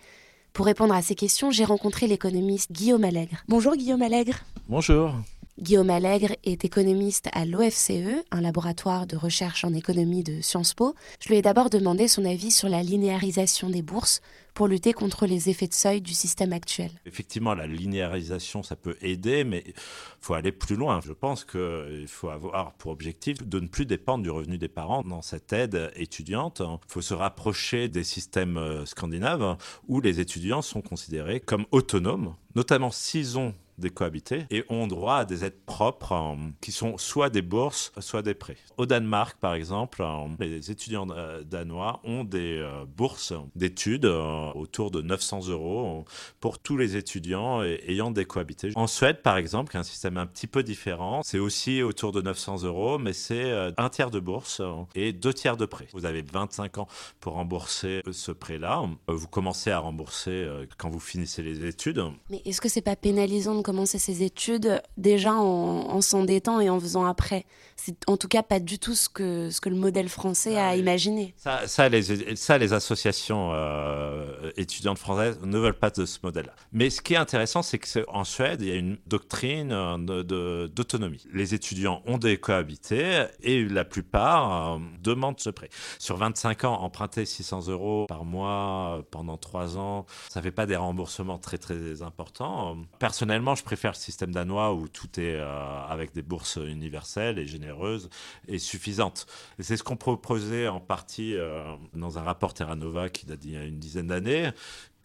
Pour 0.53 0.65
répondre 0.65 0.96
à 0.96 1.03
ces 1.03 1.13
questions, 1.13 1.51
j'ai 1.51 1.65
rencontré 1.65 2.08
l'économiste 2.08 2.72
Guillaume 2.72 3.03
Allègre. 3.03 3.44
Bonjour 3.48 3.75
Guillaume 3.75 4.01
Allègre. 4.01 4.39
Bonjour. 4.68 5.13
Guillaume 5.60 5.92
Allègre 5.92 6.36
est 6.44 6.66
économiste 6.66 7.30
à 7.32 7.46
l'OFCE, 7.46 8.26
un 8.32 8.42
laboratoire 8.42 9.06
de 9.06 9.16
recherche 9.16 9.64
en 9.64 9.72
économie 9.72 10.24
de 10.24 10.42
Sciences 10.42 10.74
Po. 10.74 10.96
Je 11.20 11.30
lui 11.30 11.36
ai 11.36 11.44
d'abord 11.44 11.70
demandé 11.70 12.08
son 12.08 12.26
avis 12.26 12.50
sur 12.50 12.70
la 12.70 12.82
linéarisation 12.82 13.70
des 13.70 13.84
bourses 13.84 14.22
pour 14.56 14.68
lutter 14.68 14.94
contre 14.94 15.28
les 15.28 15.50
effets 15.50 15.68
de 15.68 15.74
seuil 15.74 16.02
du 16.02 16.14
système 16.16 16.54
actuel. 16.54 16.90
Effectivement, 17.06 17.54
la 17.54 17.68
linéarisation, 17.68 18.64
ça 18.64 18.76
peut 18.76 18.98
aider, 19.02 19.44
mais 19.44 19.64
il 19.68 19.74
faut 20.22 20.34
aller 20.34 20.52
plus 20.52 20.76
loin. 20.76 21.02
Je 21.06 21.14
pense 21.14 21.46
qu'il 21.46 22.08
faut 22.08 22.30
avoir 22.30 22.74
pour 22.74 22.92
objectif 22.92 23.48
de 23.48 23.60
ne 23.60 23.68
plus 23.68 23.86
dépendre 23.86 24.24
du 24.24 24.32
revenu 24.32 24.58
des 24.58 24.68
parents 24.68 25.04
dans 25.04 25.22
cette 25.22 25.54
aide 25.54 25.92
étudiante. 25.96 26.64
Il 26.66 26.92
faut 26.92 27.02
se 27.02 27.14
rapprocher 27.14 27.90
des 27.90 28.04
systèmes 28.04 28.58
euh, 28.58 28.86
scandinaves 28.88 29.56
où 29.88 30.02
les 30.02 30.20
étudiants 30.20 30.64
sont 30.64 30.82
considérés 30.82 31.40
comme 31.40 31.66
autonomes, 31.70 32.34
notamment 32.56 32.90
s'ils 32.90 33.38
ont 33.38 33.54
décohabiter 33.77 34.46
et 34.50 34.63
ont 34.70 34.88
droit 34.88 35.18
à 35.18 35.25
des 35.25 35.46
aides 35.46 35.60
propres 35.65 36.13
euh, 36.13 36.36
qui 36.62 36.72
sont 36.72 36.98
soit 36.98 37.30
des 37.30 37.42
bourses, 37.42 37.92
soit 38.00 38.22
des 38.22 38.34
prêts. 38.34 38.58
Au 38.77 38.86
Danemark, 38.86 39.38
par 39.39 39.53
exemple, 39.53 40.01
euh, 40.01 40.27
les 40.39 40.72
étudiants 40.72 41.08
euh, 41.12 41.44
danois 41.44 42.00
ont 42.03 42.24
des 42.24 42.63
bourses 42.96 43.34
d'études 43.56 44.06
autour 44.06 44.92
de 44.92 45.01
900 45.01 45.48
euros 45.50 46.06
pour 46.39 46.60
tous 46.60 46.77
les 46.77 46.96
étudiants 46.98 47.63
ayant 47.63 48.12
décohabité. 48.12 48.72
En 48.75 48.88
Suède, 48.88 49.22
par 49.22 49.38
exemple, 49.38 49.72
qui 49.72 49.77
a 49.77 49.80
un 49.82 49.84
système 49.84 50.18
un 50.18 50.25
petit 50.25 50.48
peu 50.48 50.63
différent, 50.63 51.22
c'est 51.24 51.39
aussi 51.39 51.82
autour 51.82 52.12
de 52.12 52.22
900 52.22 52.63
euros, 52.63 52.98
mais 52.98 53.13
c'est 53.13 53.51
un 53.77 53.89
tiers 53.89 54.12
de 54.12 54.20
bourse 54.20 54.62
et 54.96 55.13
deux 55.13 55.34
tiers 55.34 55.58
de 55.58 55.65
prêt. 55.65 55.88
Vous 55.94 56.06
avez 56.06 56.22
25 56.22 56.77
ans 56.77 56.88
pour 57.20 57.34
rembourser 57.34 58.01
ce 58.12 58.32
prêt-là. 58.32 58.84
Vous 59.08 59.27
commencez 59.27 59.72
à 59.72 59.80
rembourser 59.80 60.48
quand 60.77 60.89
vous 60.89 61.00
finissez 61.00 61.44
les 61.44 61.65
études. 61.65 62.03
Mais 62.30 62.42
est-ce 62.46 62.62
que 62.62 62.70
c'est 62.70 62.82
pas 62.82 62.96
pénalisant 62.96 63.56
de 63.56 63.62
commencer 63.63 63.98
ses 63.98 64.24
études 64.24 64.82
déjà 64.98 65.34
en, 65.34 66.01
s'endettant 66.01 66.60
et 66.60 66.70
en 66.70 66.79
faisant 66.79 67.05
après. 67.05 67.46
C'est 67.75 67.96
en 68.08 68.17
tout 68.17 68.27
cas 68.27 68.43
pas 68.43 68.60
du 68.60 68.77
tout 68.77 68.93
ce 68.93 69.10
que, 69.10 69.50
ce 69.50 69.60
que 69.60 69.70
le 69.70 69.75
modèle 69.75 70.10
français 70.10 70.58
a 70.58 70.75
imaginé. 70.75 71.34
Ça, 71.38 71.67
ça, 71.67 71.89
les, 71.89 72.36
ça, 72.36 72.58
les 72.58 72.74
associations 72.74 73.51
euh, 73.53 74.51
étudiantes 74.58 75.00
françaises 75.00 75.39
ne 75.43 75.58
veulent 75.58 75.77
pas 75.77 75.89
de 75.89 76.05
ce 76.05 76.20
modèle-là. 76.24 76.53
Mais 76.72 76.89
ce 76.89 77.01
qui 77.01 77.15
est 77.15 77.17
intéressant, 77.17 77.63
c'est 77.63 77.79
qu'en 77.79 78.24
Suède, 78.24 78.62
il 78.62 78.67
y 78.67 78.72
a 78.72 78.75
une 78.75 78.98
doctrine 79.08 79.72
euh, 79.72 80.67
d'autonomie. 80.67 81.25
Les 81.34 81.53
étudiants 81.53 82.03
ont 82.05 82.17
des 82.17 82.38
cohabités 82.38 83.25
et 83.41 83.63
la 83.65 83.86
plupart 83.86 84.75
euh, 84.75 84.79
demandent 85.01 85.39
ce 85.39 85.50
prêt. 85.50 85.70
Sur 86.00 86.17
25 86.17 86.65
ans, 86.65 86.82
emprunter 86.82 87.25
600 87.25 87.70
euros 87.70 88.05
par 88.08 88.24
mois 88.24 89.03
pendant 89.10 89.38
3 89.38 89.77
ans, 89.77 90.05
ça 90.29 90.39
ne 90.39 90.43
fait 90.43 90.51
pas 90.51 90.65
des 90.65 90.75
remboursements 90.75 91.39
très 91.39 91.58
très 91.58 92.01
importants. 92.01 92.77
Personnellement, 93.00 93.53
je 93.56 93.64
préfère 93.64 93.92
le 93.92 93.98
système 93.98 94.32
danois 94.32 94.74
où 94.74 94.88
tout 94.88 95.20
est 95.20 95.36
euh, 95.36 95.86
avec 95.88 96.14
des 96.14 96.22
bourses 96.22 96.58
universelles 96.58 97.40
et 97.40 97.48
généreuses 97.48 98.10
et 98.48 98.60
suffisantes. 98.60 99.26
Et 99.60 99.64
c'est 99.64 99.78
ce 99.78 99.84
qu'on 99.84 99.98
proposait 99.98 100.68
en 100.68 100.80
partie 100.80 101.36
euh, 101.36 101.64
dans 101.94 102.18
un 102.18 102.24
rapport 102.24 102.54
Terra 102.54 102.76
Nova 102.76 103.10
qui 103.10 103.26
date 103.26 103.40
d'il 103.40 103.52
y 103.52 103.58
a 103.58 103.64
une 103.64 103.80
dizaine 103.80 104.08
d'années, 104.08 104.52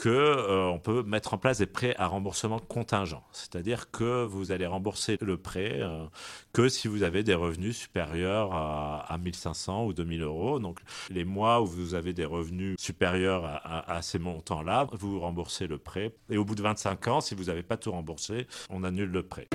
qu'on 0.00 0.08
euh, 0.08 0.78
peut 0.78 1.02
mettre 1.02 1.34
en 1.34 1.38
place 1.38 1.58
des 1.58 1.66
prêts 1.66 1.94
à 1.96 2.06
remboursement 2.06 2.58
contingent. 2.58 3.22
C'est-à-dire 3.32 3.90
que 3.90 4.24
vous 4.24 4.52
allez 4.52 4.66
rembourser 4.66 5.18
le 5.20 5.36
prêt 5.36 5.80
que 6.52 6.68
si 6.68 6.88
vous 6.88 7.02
avez 7.02 7.22
des 7.22 7.34
revenus 7.34 7.76
supérieurs 7.76 8.54
à, 8.54 9.00
à 9.12 9.18
1500 9.18 9.86
ou 9.86 9.92
2000 9.92 10.22
euros. 10.22 10.58
Donc 10.60 10.80
les 11.10 11.24
mois 11.24 11.60
où 11.60 11.66
vous 11.66 11.94
avez 11.94 12.12
des 12.12 12.24
revenus 12.24 12.76
supérieurs 12.78 13.44
à, 13.44 13.92
à 13.92 14.02
ces 14.02 14.18
montants-là, 14.18 14.86
vous 14.92 15.20
remboursez 15.20 15.66
le 15.66 15.78
prêt. 15.78 16.14
Et 16.30 16.38
au 16.38 16.44
bout 16.44 16.54
de 16.54 16.62
25 16.62 17.08
ans, 17.08 17.20
si 17.20 17.34
vous 17.34 17.44
n'avez 17.44 17.62
pas 17.62 17.76
tout 17.76 17.92
remboursé, 17.92 18.46
on 18.70 18.84
annule 18.84 19.10
le 19.10 19.22
prêt. 19.22 19.48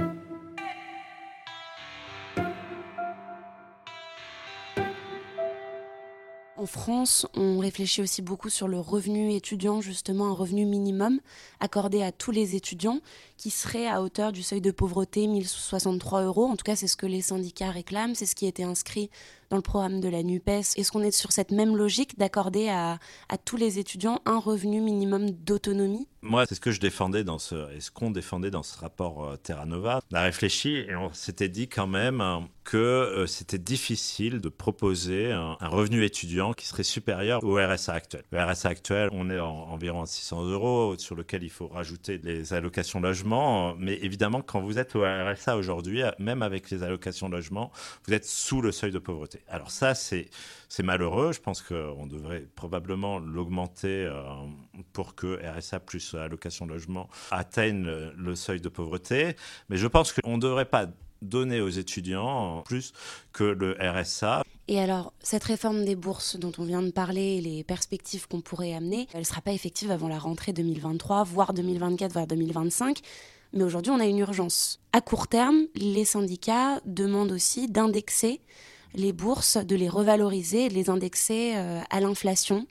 En 6.64 6.66
France, 6.66 7.28
on 7.36 7.60
réfléchit 7.60 8.02
aussi 8.02 8.22
beaucoup 8.22 8.50
sur 8.50 8.70
le 8.70 8.80
revenu 8.80 9.34
étudiant, 9.34 9.82
justement 9.82 10.28
un 10.28 10.34
revenu 10.34 10.64
minimum 10.66 11.20
accordé 11.60 12.02
à 12.02 12.14
tous 12.14 12.32
les 12.32 12.56
étudiants 12.56 13.02
qui 13.36 13.50
serait 13.50 13.86
à 13.86 14.02
hauteur 14.02 14.32
du 14.32 14.44
seuil 14.44 14.62
de 14.62 14.72
pauvreté 14.72 15.28
1063 15.28 16.24
euros. 16.24 16.46
En 16.46 16.56
tout 16.56 16.64
cas, 16.64 16.78
c'est 16.78 16.88
ce 16.88 16.96
que 16.96 17.06
les 17.06 17.22
syndicats 17.22 17.70
réclament, 17.70 18.16
c'est 18.16 18.26
ce 18.26 18.34
qui 18.34 18.46
été 18.46 18.64
inscrit 18.64 19.10
dans 19.54 19.58
le 19.58 19.62
programme 19.62 20.02
de 20.02 20.10
la 20.10 20.24
NUPES. 20.24 20.78
Est-ce 20.78 20.92
qu'on 20.92 21.04
est 21.04 21.12
sur 21.12 21.32
cette 21.32 21.52
même 21.52 21.78
logique 21.78 22.18
d'accorder 22.18 22.70
à, 22.70 22.98
tous 23.46 23.56
les 23.56 23.78
étudiants 23.78 24.20
un 24.26 24.40
revenu 24.40 24.82
minimum 24.82 25.30
d'autonomie? 25.30 26.08
Moi, 26.24 26.46
c'est 26.48 26.56
ce 26.56 26.62
que 26.62 26.72
je 26.72 26.80
défendais 26.80 27.24
dans 27.24 27.38
ce, 27.38 27.72
et 27.76 27.82
ce 27.82 27.92
qu'on 27.92 28.10
défendait 28.10 28.50
dans 28.50 28.64
ce 28.64 28.80
rapport 28.80 29.26
euh, 29.26 29.36
Terra 29.36 29.66
Nova. 29.66 30.00
On 30.12 30.16
a 30.16 30.22
réfléchi 30.22 30.78
et 30.78 30.96
on 30.96 31.14
s'était 31.14 31.50
dit 31.50 31.68
quand 31.68 31.86
même 31.86 32.22
hein, 32.22 32.48
que 32.64 32.78
euh, 32.78 33.28
c'était 33.28 33.58
difficile 33.58 34.40
de 34.40 34.48
proposer 34.48 35.34
un, 35.34 35.58
revenu 35.60 36.06
étudiant 36.06 36.54
qui 36.54 36.66
serait 36.66 36.84
supérieur 36.84 37.44
au 37.44 37.58
RSA 37.58 37.94
actuel. 37.94 38.24
Le 38.32 38.42
RSA 38.42 38.70
actuel, 38.70 39.10
on 39.12 39.30
est 39.30 39.40
en, 39.40 39.50
environ 39.50 40.02
à 40.02 40.06
600 40.06 40.46
euros, 40.46 40.96
sur 40.98 41.16
lequel 41.16 41.44
il 41.44 41.50
faut 41.50 41.68
rajouter 41.68 42.20
les 42.24 42.54
allocations 42.54 43.02
logement. 43.02 43.76
Mais 43.78 44.00
évidemment, 44.02 44.42
quand 44.42 44.62
vous 44.62 44.80
êtes 44.80 44.96
au 44.96 45.04
RSA 45.04 45.58
aujourd'hui, 45.58 46.04
même 46.20 46.42
avec 46.42 46.72
les 46.72 46.84
allocations 46.84 47.28
logement, 47.28 47.70
vous 48.08 48.14
êtes 48.14 48.26
sous 48.26 48.62
le 48.62 48.72
seuil 48.72 48.92
de 48.92 49.00
pauvreté. 49.00 49.42
Alors 49.48 49.72
ça, 49.72 49.94
c'est 49.96 50.30
malheureux. 50.82 51.32
Je 51.34 51.40
pense 51.40 51.62
qu'on 51.62 52.08
devrait 52.08 52.48
probablement 52.56 53.20
l'augmenter 53.20 54.06
euh, 54.06 54.24
pour 54.94 55.16
que 55.16 55.40
RSA 55.46 55.80
plus 55.80 56.16
allocation 56.16 56.66
logement 56.66 57.10
atteignent 57.32 57.86
le, 58.16 58.36
seuil 58.36 58.62
de 58.62 58.70
pauvreté. 58.70 59.36
Mais 59.70 59.78
je 59.78 59.88
pense 59.88 60.12
qu'on 60.14 60.38
ne 60.38 60.42
devrait 60.42 60.66
pas 60.66 60.88
donner 61.22 61.62
aux 61.62 61.70
étudiants 61.70 62.64
plus 62.66 62.94
que 63.32 63.44
le 63.44 63.78
RSA. 63.80 64.44
Et 64.68 64.80
alors, 64.80 65.14
cette 65.22 65.44
réforme 65.44 65.86
des 65.86 65.96
bourses 65.96 66.38
dont 66.38 66.52
on 66.58 66.64
vient 66.64 66.82
de 66.82 66.92
parler, 66.92 67.42
les 67.42 67.64
perspectives 67.64 68.28
qu'on 68.28 68.42
pourrait 68.42 68.74
amener, 68.74 69.08
elle 69.14 69.22
ne 69.22 69.26
sera 69.26 69.42
pas 69.42 69.52
effective 69.52 69.92
avant 69.92 70.08
la 70.08 70.20
rentrée 70.20 70.54
2023, 70.54 71.24
voire 71.24 71.54
2024, 71.54 72.12
voire 72.12 72.28
2025. 72.28 73.00
Mais 73.54 73.64
aujourd'hui, 73.64 73.92
on 73.92 74.00
a 74.00 74.06
une 74.06 74.20
urgence. 74.20 74.80
À 74.94 75.02
court 75.02 75.28
terme, 75.28 75.68
les 75.76 76.06
syndicats 76.06 76.80
demandent 76.86 77.32
aussi 77.32 77.68
d'indexer 77.68 78.42
les 78.96 79.14
bourses, 79.14 79.58
de 79.58 79.76
les 79.76 79.90
revaloriser, 79.90 80.70
de 80.70 80.74
les 80.74 80.90
indexer 80.90 81.54
euh, 81.56 81.80
à 81.90 82.00
l'inflation. 82.00 82.68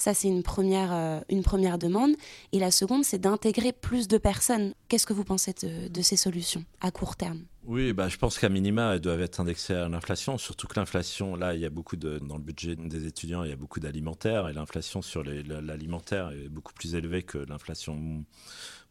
Ça, 0.00 0.14
c'est 0.14 0.28
une 0.28 0.42
première, 0.42 0.94
euh, 0.94 1.20
une 1.28 1.42
première 1.42 1.76
demande. 1.76 2.12
Et 2.52 2.58
la 2.58 2.70
seconde, 2.70 3.04
c'est 3.04 3.18
d'intégrer 3.18 3.72
plus 3.72 4.08
de 4.08 4.16
personnes. 4.16 4.72
Qu'est-ce 4.88 5.06
que 5.06 5.12
vous 5.12 5.24
pensez 5.24 5.54
de, 5.62 6.02
ces 6.02 6.16
solutions 6.16 6.64
à 6.80 6.90
court 6.90 7.16
terme? 7.16 7.42
Oui, 7.66 7.92
bah, 7.92 8.08
je 8.08 8.16
pense 8.16 8.38
qu'à 8.38 8.48
minima, 8.48 8.94
elles 8.94 9.00
doivent 9.00 9.20
être 9.20 9.40
indexées 9.40 9.74
à 9.74 9.90
l'inflation, 9.90 10.38
surtout 10.38 10.66
que 10.66 10.80
l'inflation, 10.80 11.36
là, 11.36 11.54
il 11.54 11.60
y 11.60 11.66
a 11.66 11.70
beaucoup 11.70 11.96
de, 11.96 12.18
dans 12.18 12.38
le 12.38 12.42
budget 12.42 12.74
des 12.74 13.06
étudiants, 13.06 13.44
il 13.44 13.50
y 13.50 13.52
a 13.52 13.56
beaucoup 13.56 13.78
d'alimentaire, 13.78 14.48
et 14.48 14.54
l'inflation 14.54 15.02
sur 15.02 15.22
l'alimentaire 15.22 16.30
est 16.30 16.48
beaucoup 16.48 16.72
plus 16.72 16.94
élevée 16.94 17.22
que 17.22 17.36
l'inflation 17.36 18.24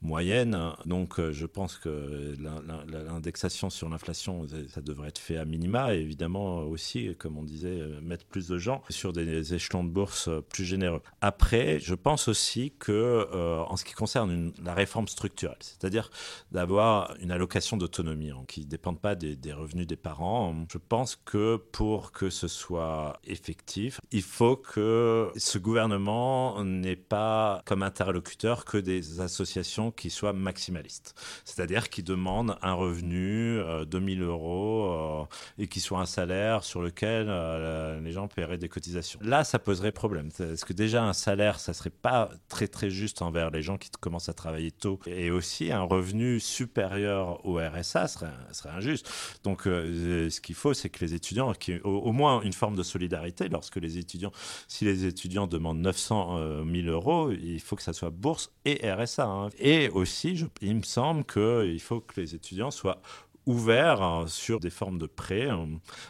moyenne. 0.01 0.57
Donc 0.85 1.19
euh, 1.19 1.31
je 1.31 1.45
pense 1.45 1.77
que 1.77 2.35
l'indexation 2.37 3.69
sur 3.69 3.89
l'inflation, 3.89 4.45
ça 4.69 4.81
devrait 4.81 5.09
être 5.09 5.19
fait 5.19 5.37
à 5.37 5.45
minima. 5.45 5.93
Et 5.93 5.99
évidemment 5.99 6.59
aussi, 6.59 7.15
comme 7.17 7.37
on 7.37 7.43
disait, 7.43 7.79
euh, 7.81 7.99
mettre 8.01 8.25
plus 8.25 8.47
de 8.47 8.57
gens 8.57 8.81
sur 8.89 9.13
des 9.13 9.53
échelons 9.53 9.83
de 9.83 9.89
bourse 9.89 10.27
euh, 10.27 10.41
plus 10.41 10.63
généreux. 10.63 11.01
Après, 11.21 11.79
je 11.79 11.95
pense 11.95 12.27
aussi 12.27 12.73
que 12.79 13.27
en 13.69 13.75
ce 13.75 13.83
qui 13.83 13.93
concerne 13.93 14.51
la 14.63 14.73
réforme 14.73 15.07
structurelle, 15.07 15.57
c'est-à-dire 15.59 16.09
d'avoir 16.51 17.15
une 17.19 17.31
allocation 17.31 17.77
d'autonomie 17.77 18.31
hein, 18.31 18.43
qui 18.47 18.61
ne 18.61 18.65
dépende 18.65 18.99
pas 18.99 19.15
des, 19.15 19.35
des, 19.35 19.53
revenus 19.53 19.87
des 19.87 19.95
parents, 19.95 20.55
je 20.71 20.77
pense 20.77 21.15
que 21.15 21.57
pour 21.57 22.11
que 22.11 22.29
ce 22.29 22.47
soit 22.47 23.19
effectif, 23.25 23.99
il 24.11 24.21
faut 24.21 24.55
que 24.55 25.31
ce 25.35 25.57
gouvernement 25.57 26.63
n'ait 26.63 26.95
pas 26.95 27.61
comme 27.65 27.83
interlocuteur 27.83 28.65
que 28.65 28.77
des 28.77 29.19
associations 29.19 29.88
qui 29.91 30.09
soit 30.09 30.33
maximaliste. 30.33 31.15
C'est-à-dire 31.45 31.89
qui 31.89 32.03
demande 32.03 32.57
un 32.61 32.73
revenu 32.73 33.59
de 33.85 33.99
2000 33.99 34.21
euros 34.23 34.91
euh, 35.19 35.25
et 35.57 35.67
qui 35.67 35.79
soit 35.79 35.99
un 35.99 36.05
salaire 36.05 36.63
sur 36.63 36.81
lequel 36.81 37.27
euh, 37.29 37.99
les 38.01 38.11
gens 38.11 38.27
paieraient 38.27 38.57
des 38.57 38.69
cotisations. 38.69 39.19
Là, 39.23 39.43
ça 39.43 39.59
poserait 39.59 39.91
problème. 39.91 40.29
Parce 40.37 40.63
que 40.63 40.73
déjà, 40.73 41.03
un 41.03 41.13
salaire, 41.13 41.59
ça 41.59 41.73
serait 41.73 41.89
pas 41.89 42.29
très 42.47 42.67
très 42.67 42.89
juste 42.89 43.21
envers 43.21 43.49
les 43.51 43.61
gens 43.61 43.77
qui 43.77 43.89
commencent 43.99 44.29
à 44.29 44.33
travailler 44.33 44.71
tôt? 44.71 44.99
Et 45.05 45.31
aussi, 45.31 45.71
un 45.71 45.81
revenu 45.81 46.39
supérieur 46.39 47.45
au 47.45 47.57
RSA 47.57 48.07
serait, 48.07 48.27
injuste. 48.65 49.09
Donc, 49.43 49.67
euh, 49.67 50.29
ce 50.29 50.41
qu'il 50.41 50.55
faut, 50.55 50.73
c'est 50.73 50.89
que 50.89 51.03
les 51.03 51.13
étudiants, 51.13 51.53
qui, 51.53 51.79
au, 51.83 51.89
au, 51.89 52.11
moins 52.11 52.41
une 52.41 52.53
forme 52.53 52.75
de 52.75 52.83
solidarité, 52.83 53.49
lorsque 53.49 53.77
les 53.77 53.97
étudiants, 53.97 54.31
si 54.67 54.85
les 54.85 55.05
étudiants 55.05 55.47
demandent 55.47 55.79
900 55.79 56.63
000 56.65 56.87
euros, 56.87 57.31
il 57.31 57.59
faut 57.59 57.75
que 57.75 57.83
ça 57.83 57.93
soit 57.93 58.09
bourse 58.09 58.51
et 58.65 58.89
RSA. 58.89 59.25
Hein. 59.25 59.49
Et 59.57 59.78
et 59.79 59.89
aussi, 59.89 60.45
il 60.61 60.75
me 60.75 60.83
semble 60.83 61.23
qu'il 61.23 61.79
faut 61.79 62.01
que 62.01 62.19
les 62.19 62.35
étudiants 62.35 62.71
soient 62.71 63.01
ouverts 63.49 64.03
hein, 64.03 64.25
sur 64.27 64.59
des 64.59 64.69
formes 64.69 64.99
de 64.99 65.07
prêts. 65.07 65.49
Hein. 65.49 65.67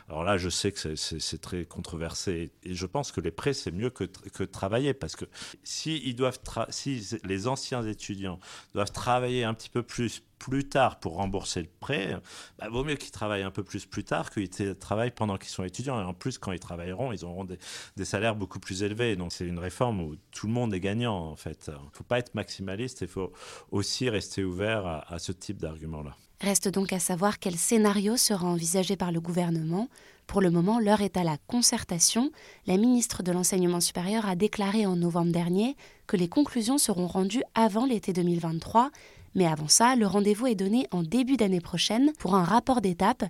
Alors 0.10 0.26
là, 0.26 0.38
je 0.38 0.50
sais 0.50 0.74
que 0.74 0.96
c'est 0.96 1.42
très 1.42 1.64
controversé 1.64 2.52
et 2.64 2.74
je 2.74 2.86
pense 2.86 3.14
que 3.14 3.22
les 3.22 3.32
prêts, 3.32 3.54
c'est 3.54 3.72
mieux 3.72 3.90
que, 3.90 4.04
que 4.04 4.44
travailler 4.44 4.94
parce 4.94 5.16
que 5.16 5.24
si, 5.64 6.02
ils 6.04 6.16
doivent 6.16 6.40
si 6.70 7.08
les 7.24 7.48
anciens 7.48 7.84
étudiants 7.84 8.40
doivent 8.74 8.92
travailler 8.92 9.46
un 9.46 9.54
petit 9.54 9.70
peu 9.70 9.84
plus 9.84 10.22
plus 10.38 10.70
tard 10.70 11.00
pour 11.02 11.16
rembourser 11.16 11.62
le 11.62 11.68
prêt, 11.82 12.18
bah, 12.58 12.70
vaut 12.70 12.86
mieux 12.86 12.96
qu'ils 12.96 13.12
travaillent 13.12 13.44
un 13.44 13.52
peu 13.52 13.64
plus 13.64 13.86
plus 13.86 14.06
tard 14.06 14.32
qu'ils 14.32 14.50
travaillent 14.78 15.12
pendant 15.12 15.38
qu'ils 15.38 15.50
sont 15.50 15.66
étudiants. 15.66 16.00
Et 16.02 16.04
en 16.04 16.14
plus, 16.14 16.38
quand 16.38 16.54
ils 16.54 16.60
travailleront, 16.60 17.12
ils 17.12 17.26
auront 17.26 17.46
des, 17.46 18.06
salaires 18.06 18.36
beaucoup 18.36 18.60
plus 18.60 18.84
élevés. 18.84 19.16
Donc 19.16 19.32
c'est 19.32 19.46
une 19.46 19.60
réforme 19.60 20.02
où 20.02 20.16
tout 20.32 20.48
le 20.48 20.54
monde 20.54 20.74
est 20.74 20.80
gagnant 20.80 21.16
en 21.16 21.36
fait. 21.36 21.70
Il 21.70 21.74
ne 21.74 21.92
faut 21.94 22.04
pas 22.04 22.20
être 22.20 22.36
maximaliste, 22.36 23.02
il 23.02 23.08
faut 23.08 23.32
aussi 23.72 24.10
rester 24.10 24.44
ouvert 24.44 25.06
à 25.08 25.20
ce 25.20 25.32
type 25.32 25.58
d'argument-là. 25.58 26.18
Reste 26.42 26.70
donc 26.70 26.94
à 26.94 27.00
savoir 27.00 27.40
quel 27.40 27.58
scénario 27.58 28.16
sera 28.16 28.48
envisagé 28.48 28.96
par 28.96 29.12
le 29.12 29.20
gouvernement. 29.20 29.90
Pour 30.26 30.40
le 30.40 30.52
moment, 30.52 30.80
l'heure 30.80 31.02
est 31.02 31.18
à 31.18 31.24
la 31.24 31.38
concertation. 31.48 32.32
La 32.66 32.78
ministre 32.78 33.24
de 33.24 33.32
l'Enseignement 33.34 33.82
supérieur 33.82 34.26
a 34.26 34.36
déclaré 34.36 34.86
en 34.86 34.96
novembre 34.96 35.34
dernier 35.34 35.76
que 36.08 36.16
les 36.16 36.30
conclusions 36.30 36.78
seront 36.78 37.08
rendues 37.08 37.44
avant 37.56 37.86
l'été 37.86 38.14
2023 38.14 38.90
Mais 39.36 39.48
avant 39.48 39.68
ça, 39.68 39.98
le 39.98 40.08
rendez-vous 40.08 40.48
est 40.48 40.56
donné 40.56 40.88
en 40.92 41.04
début 41.04 41.36
d'année 41.36 41.62
prochaine 41.62 42.14
pour 42.20 42.36
un 42.36 42.44
rapport 42.44 42.80
d'étape. 42.80 43.26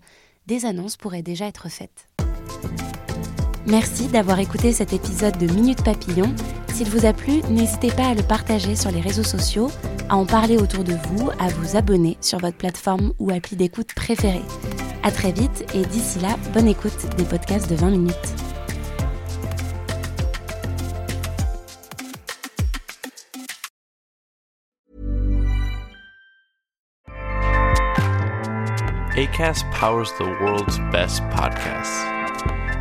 Des 0.45 0.65
annonces 0.65 0.97
pourraient 0.97 1.23
déjà 1.23 1.47
être 1.47 1.67
faites. 1.67 2.07
Merci 3.69 4.07
d'avoir 4.07 4.39
écouté 4.39 4.73
cet 4.73 4.93
épisode 4.93 5.37
de 5.37 5.45
Minute 5.45 5.83
Papillon. 5.83 6.33
S'il 6.73 6.89
vous 6.89 7.05
a 7.05 7.13
plu, 7.13 7.43
n'hésitez 7.51 7.91
pas 7.91 8.07
à 8.07 8.13
le 8.15 8.23
partager 8.23 8.75
sur 8.75 8.89
les 8.89 8.99
réseaux 8.99 9.23
sociaux, 9.23 9.69
à 10.09 10.17
en 10.17 10.25
parler 10.25 10.57
autour 10.57 10.83
de 10.83 10.93
vous, 10.93 11.29
à 11.39 11.49
vous 11.49 11.77
abonner 11.77 12.17
sur 12.19 12.39
votre 12.39 12.57
plateforme 12.57 13.13
ou 13.19 13.29
appli 13.29 13.55
d'écoute 13.55 13.93
préférée. 13.93 14.41
À 15.03 15.11
très 15.11 15.31
vite 15.31 15.65
et 15.75 15.85
d'ici 15.85 16.17
là, 16.19 16.35
bonne 16.51 16.67
écoute 16.67 17.15
des 17.15 17.25
podcasts 17.25 17.69
de 17.69 17.75
20 17.75 17.91
minutes. 17.91 18.15
ACAST 29.15 29.63
powers 29.71 30.11
the 30.17 30.25
world's 30.41 30.79
best 30.91 31.21
podcasts. 31.29 32.18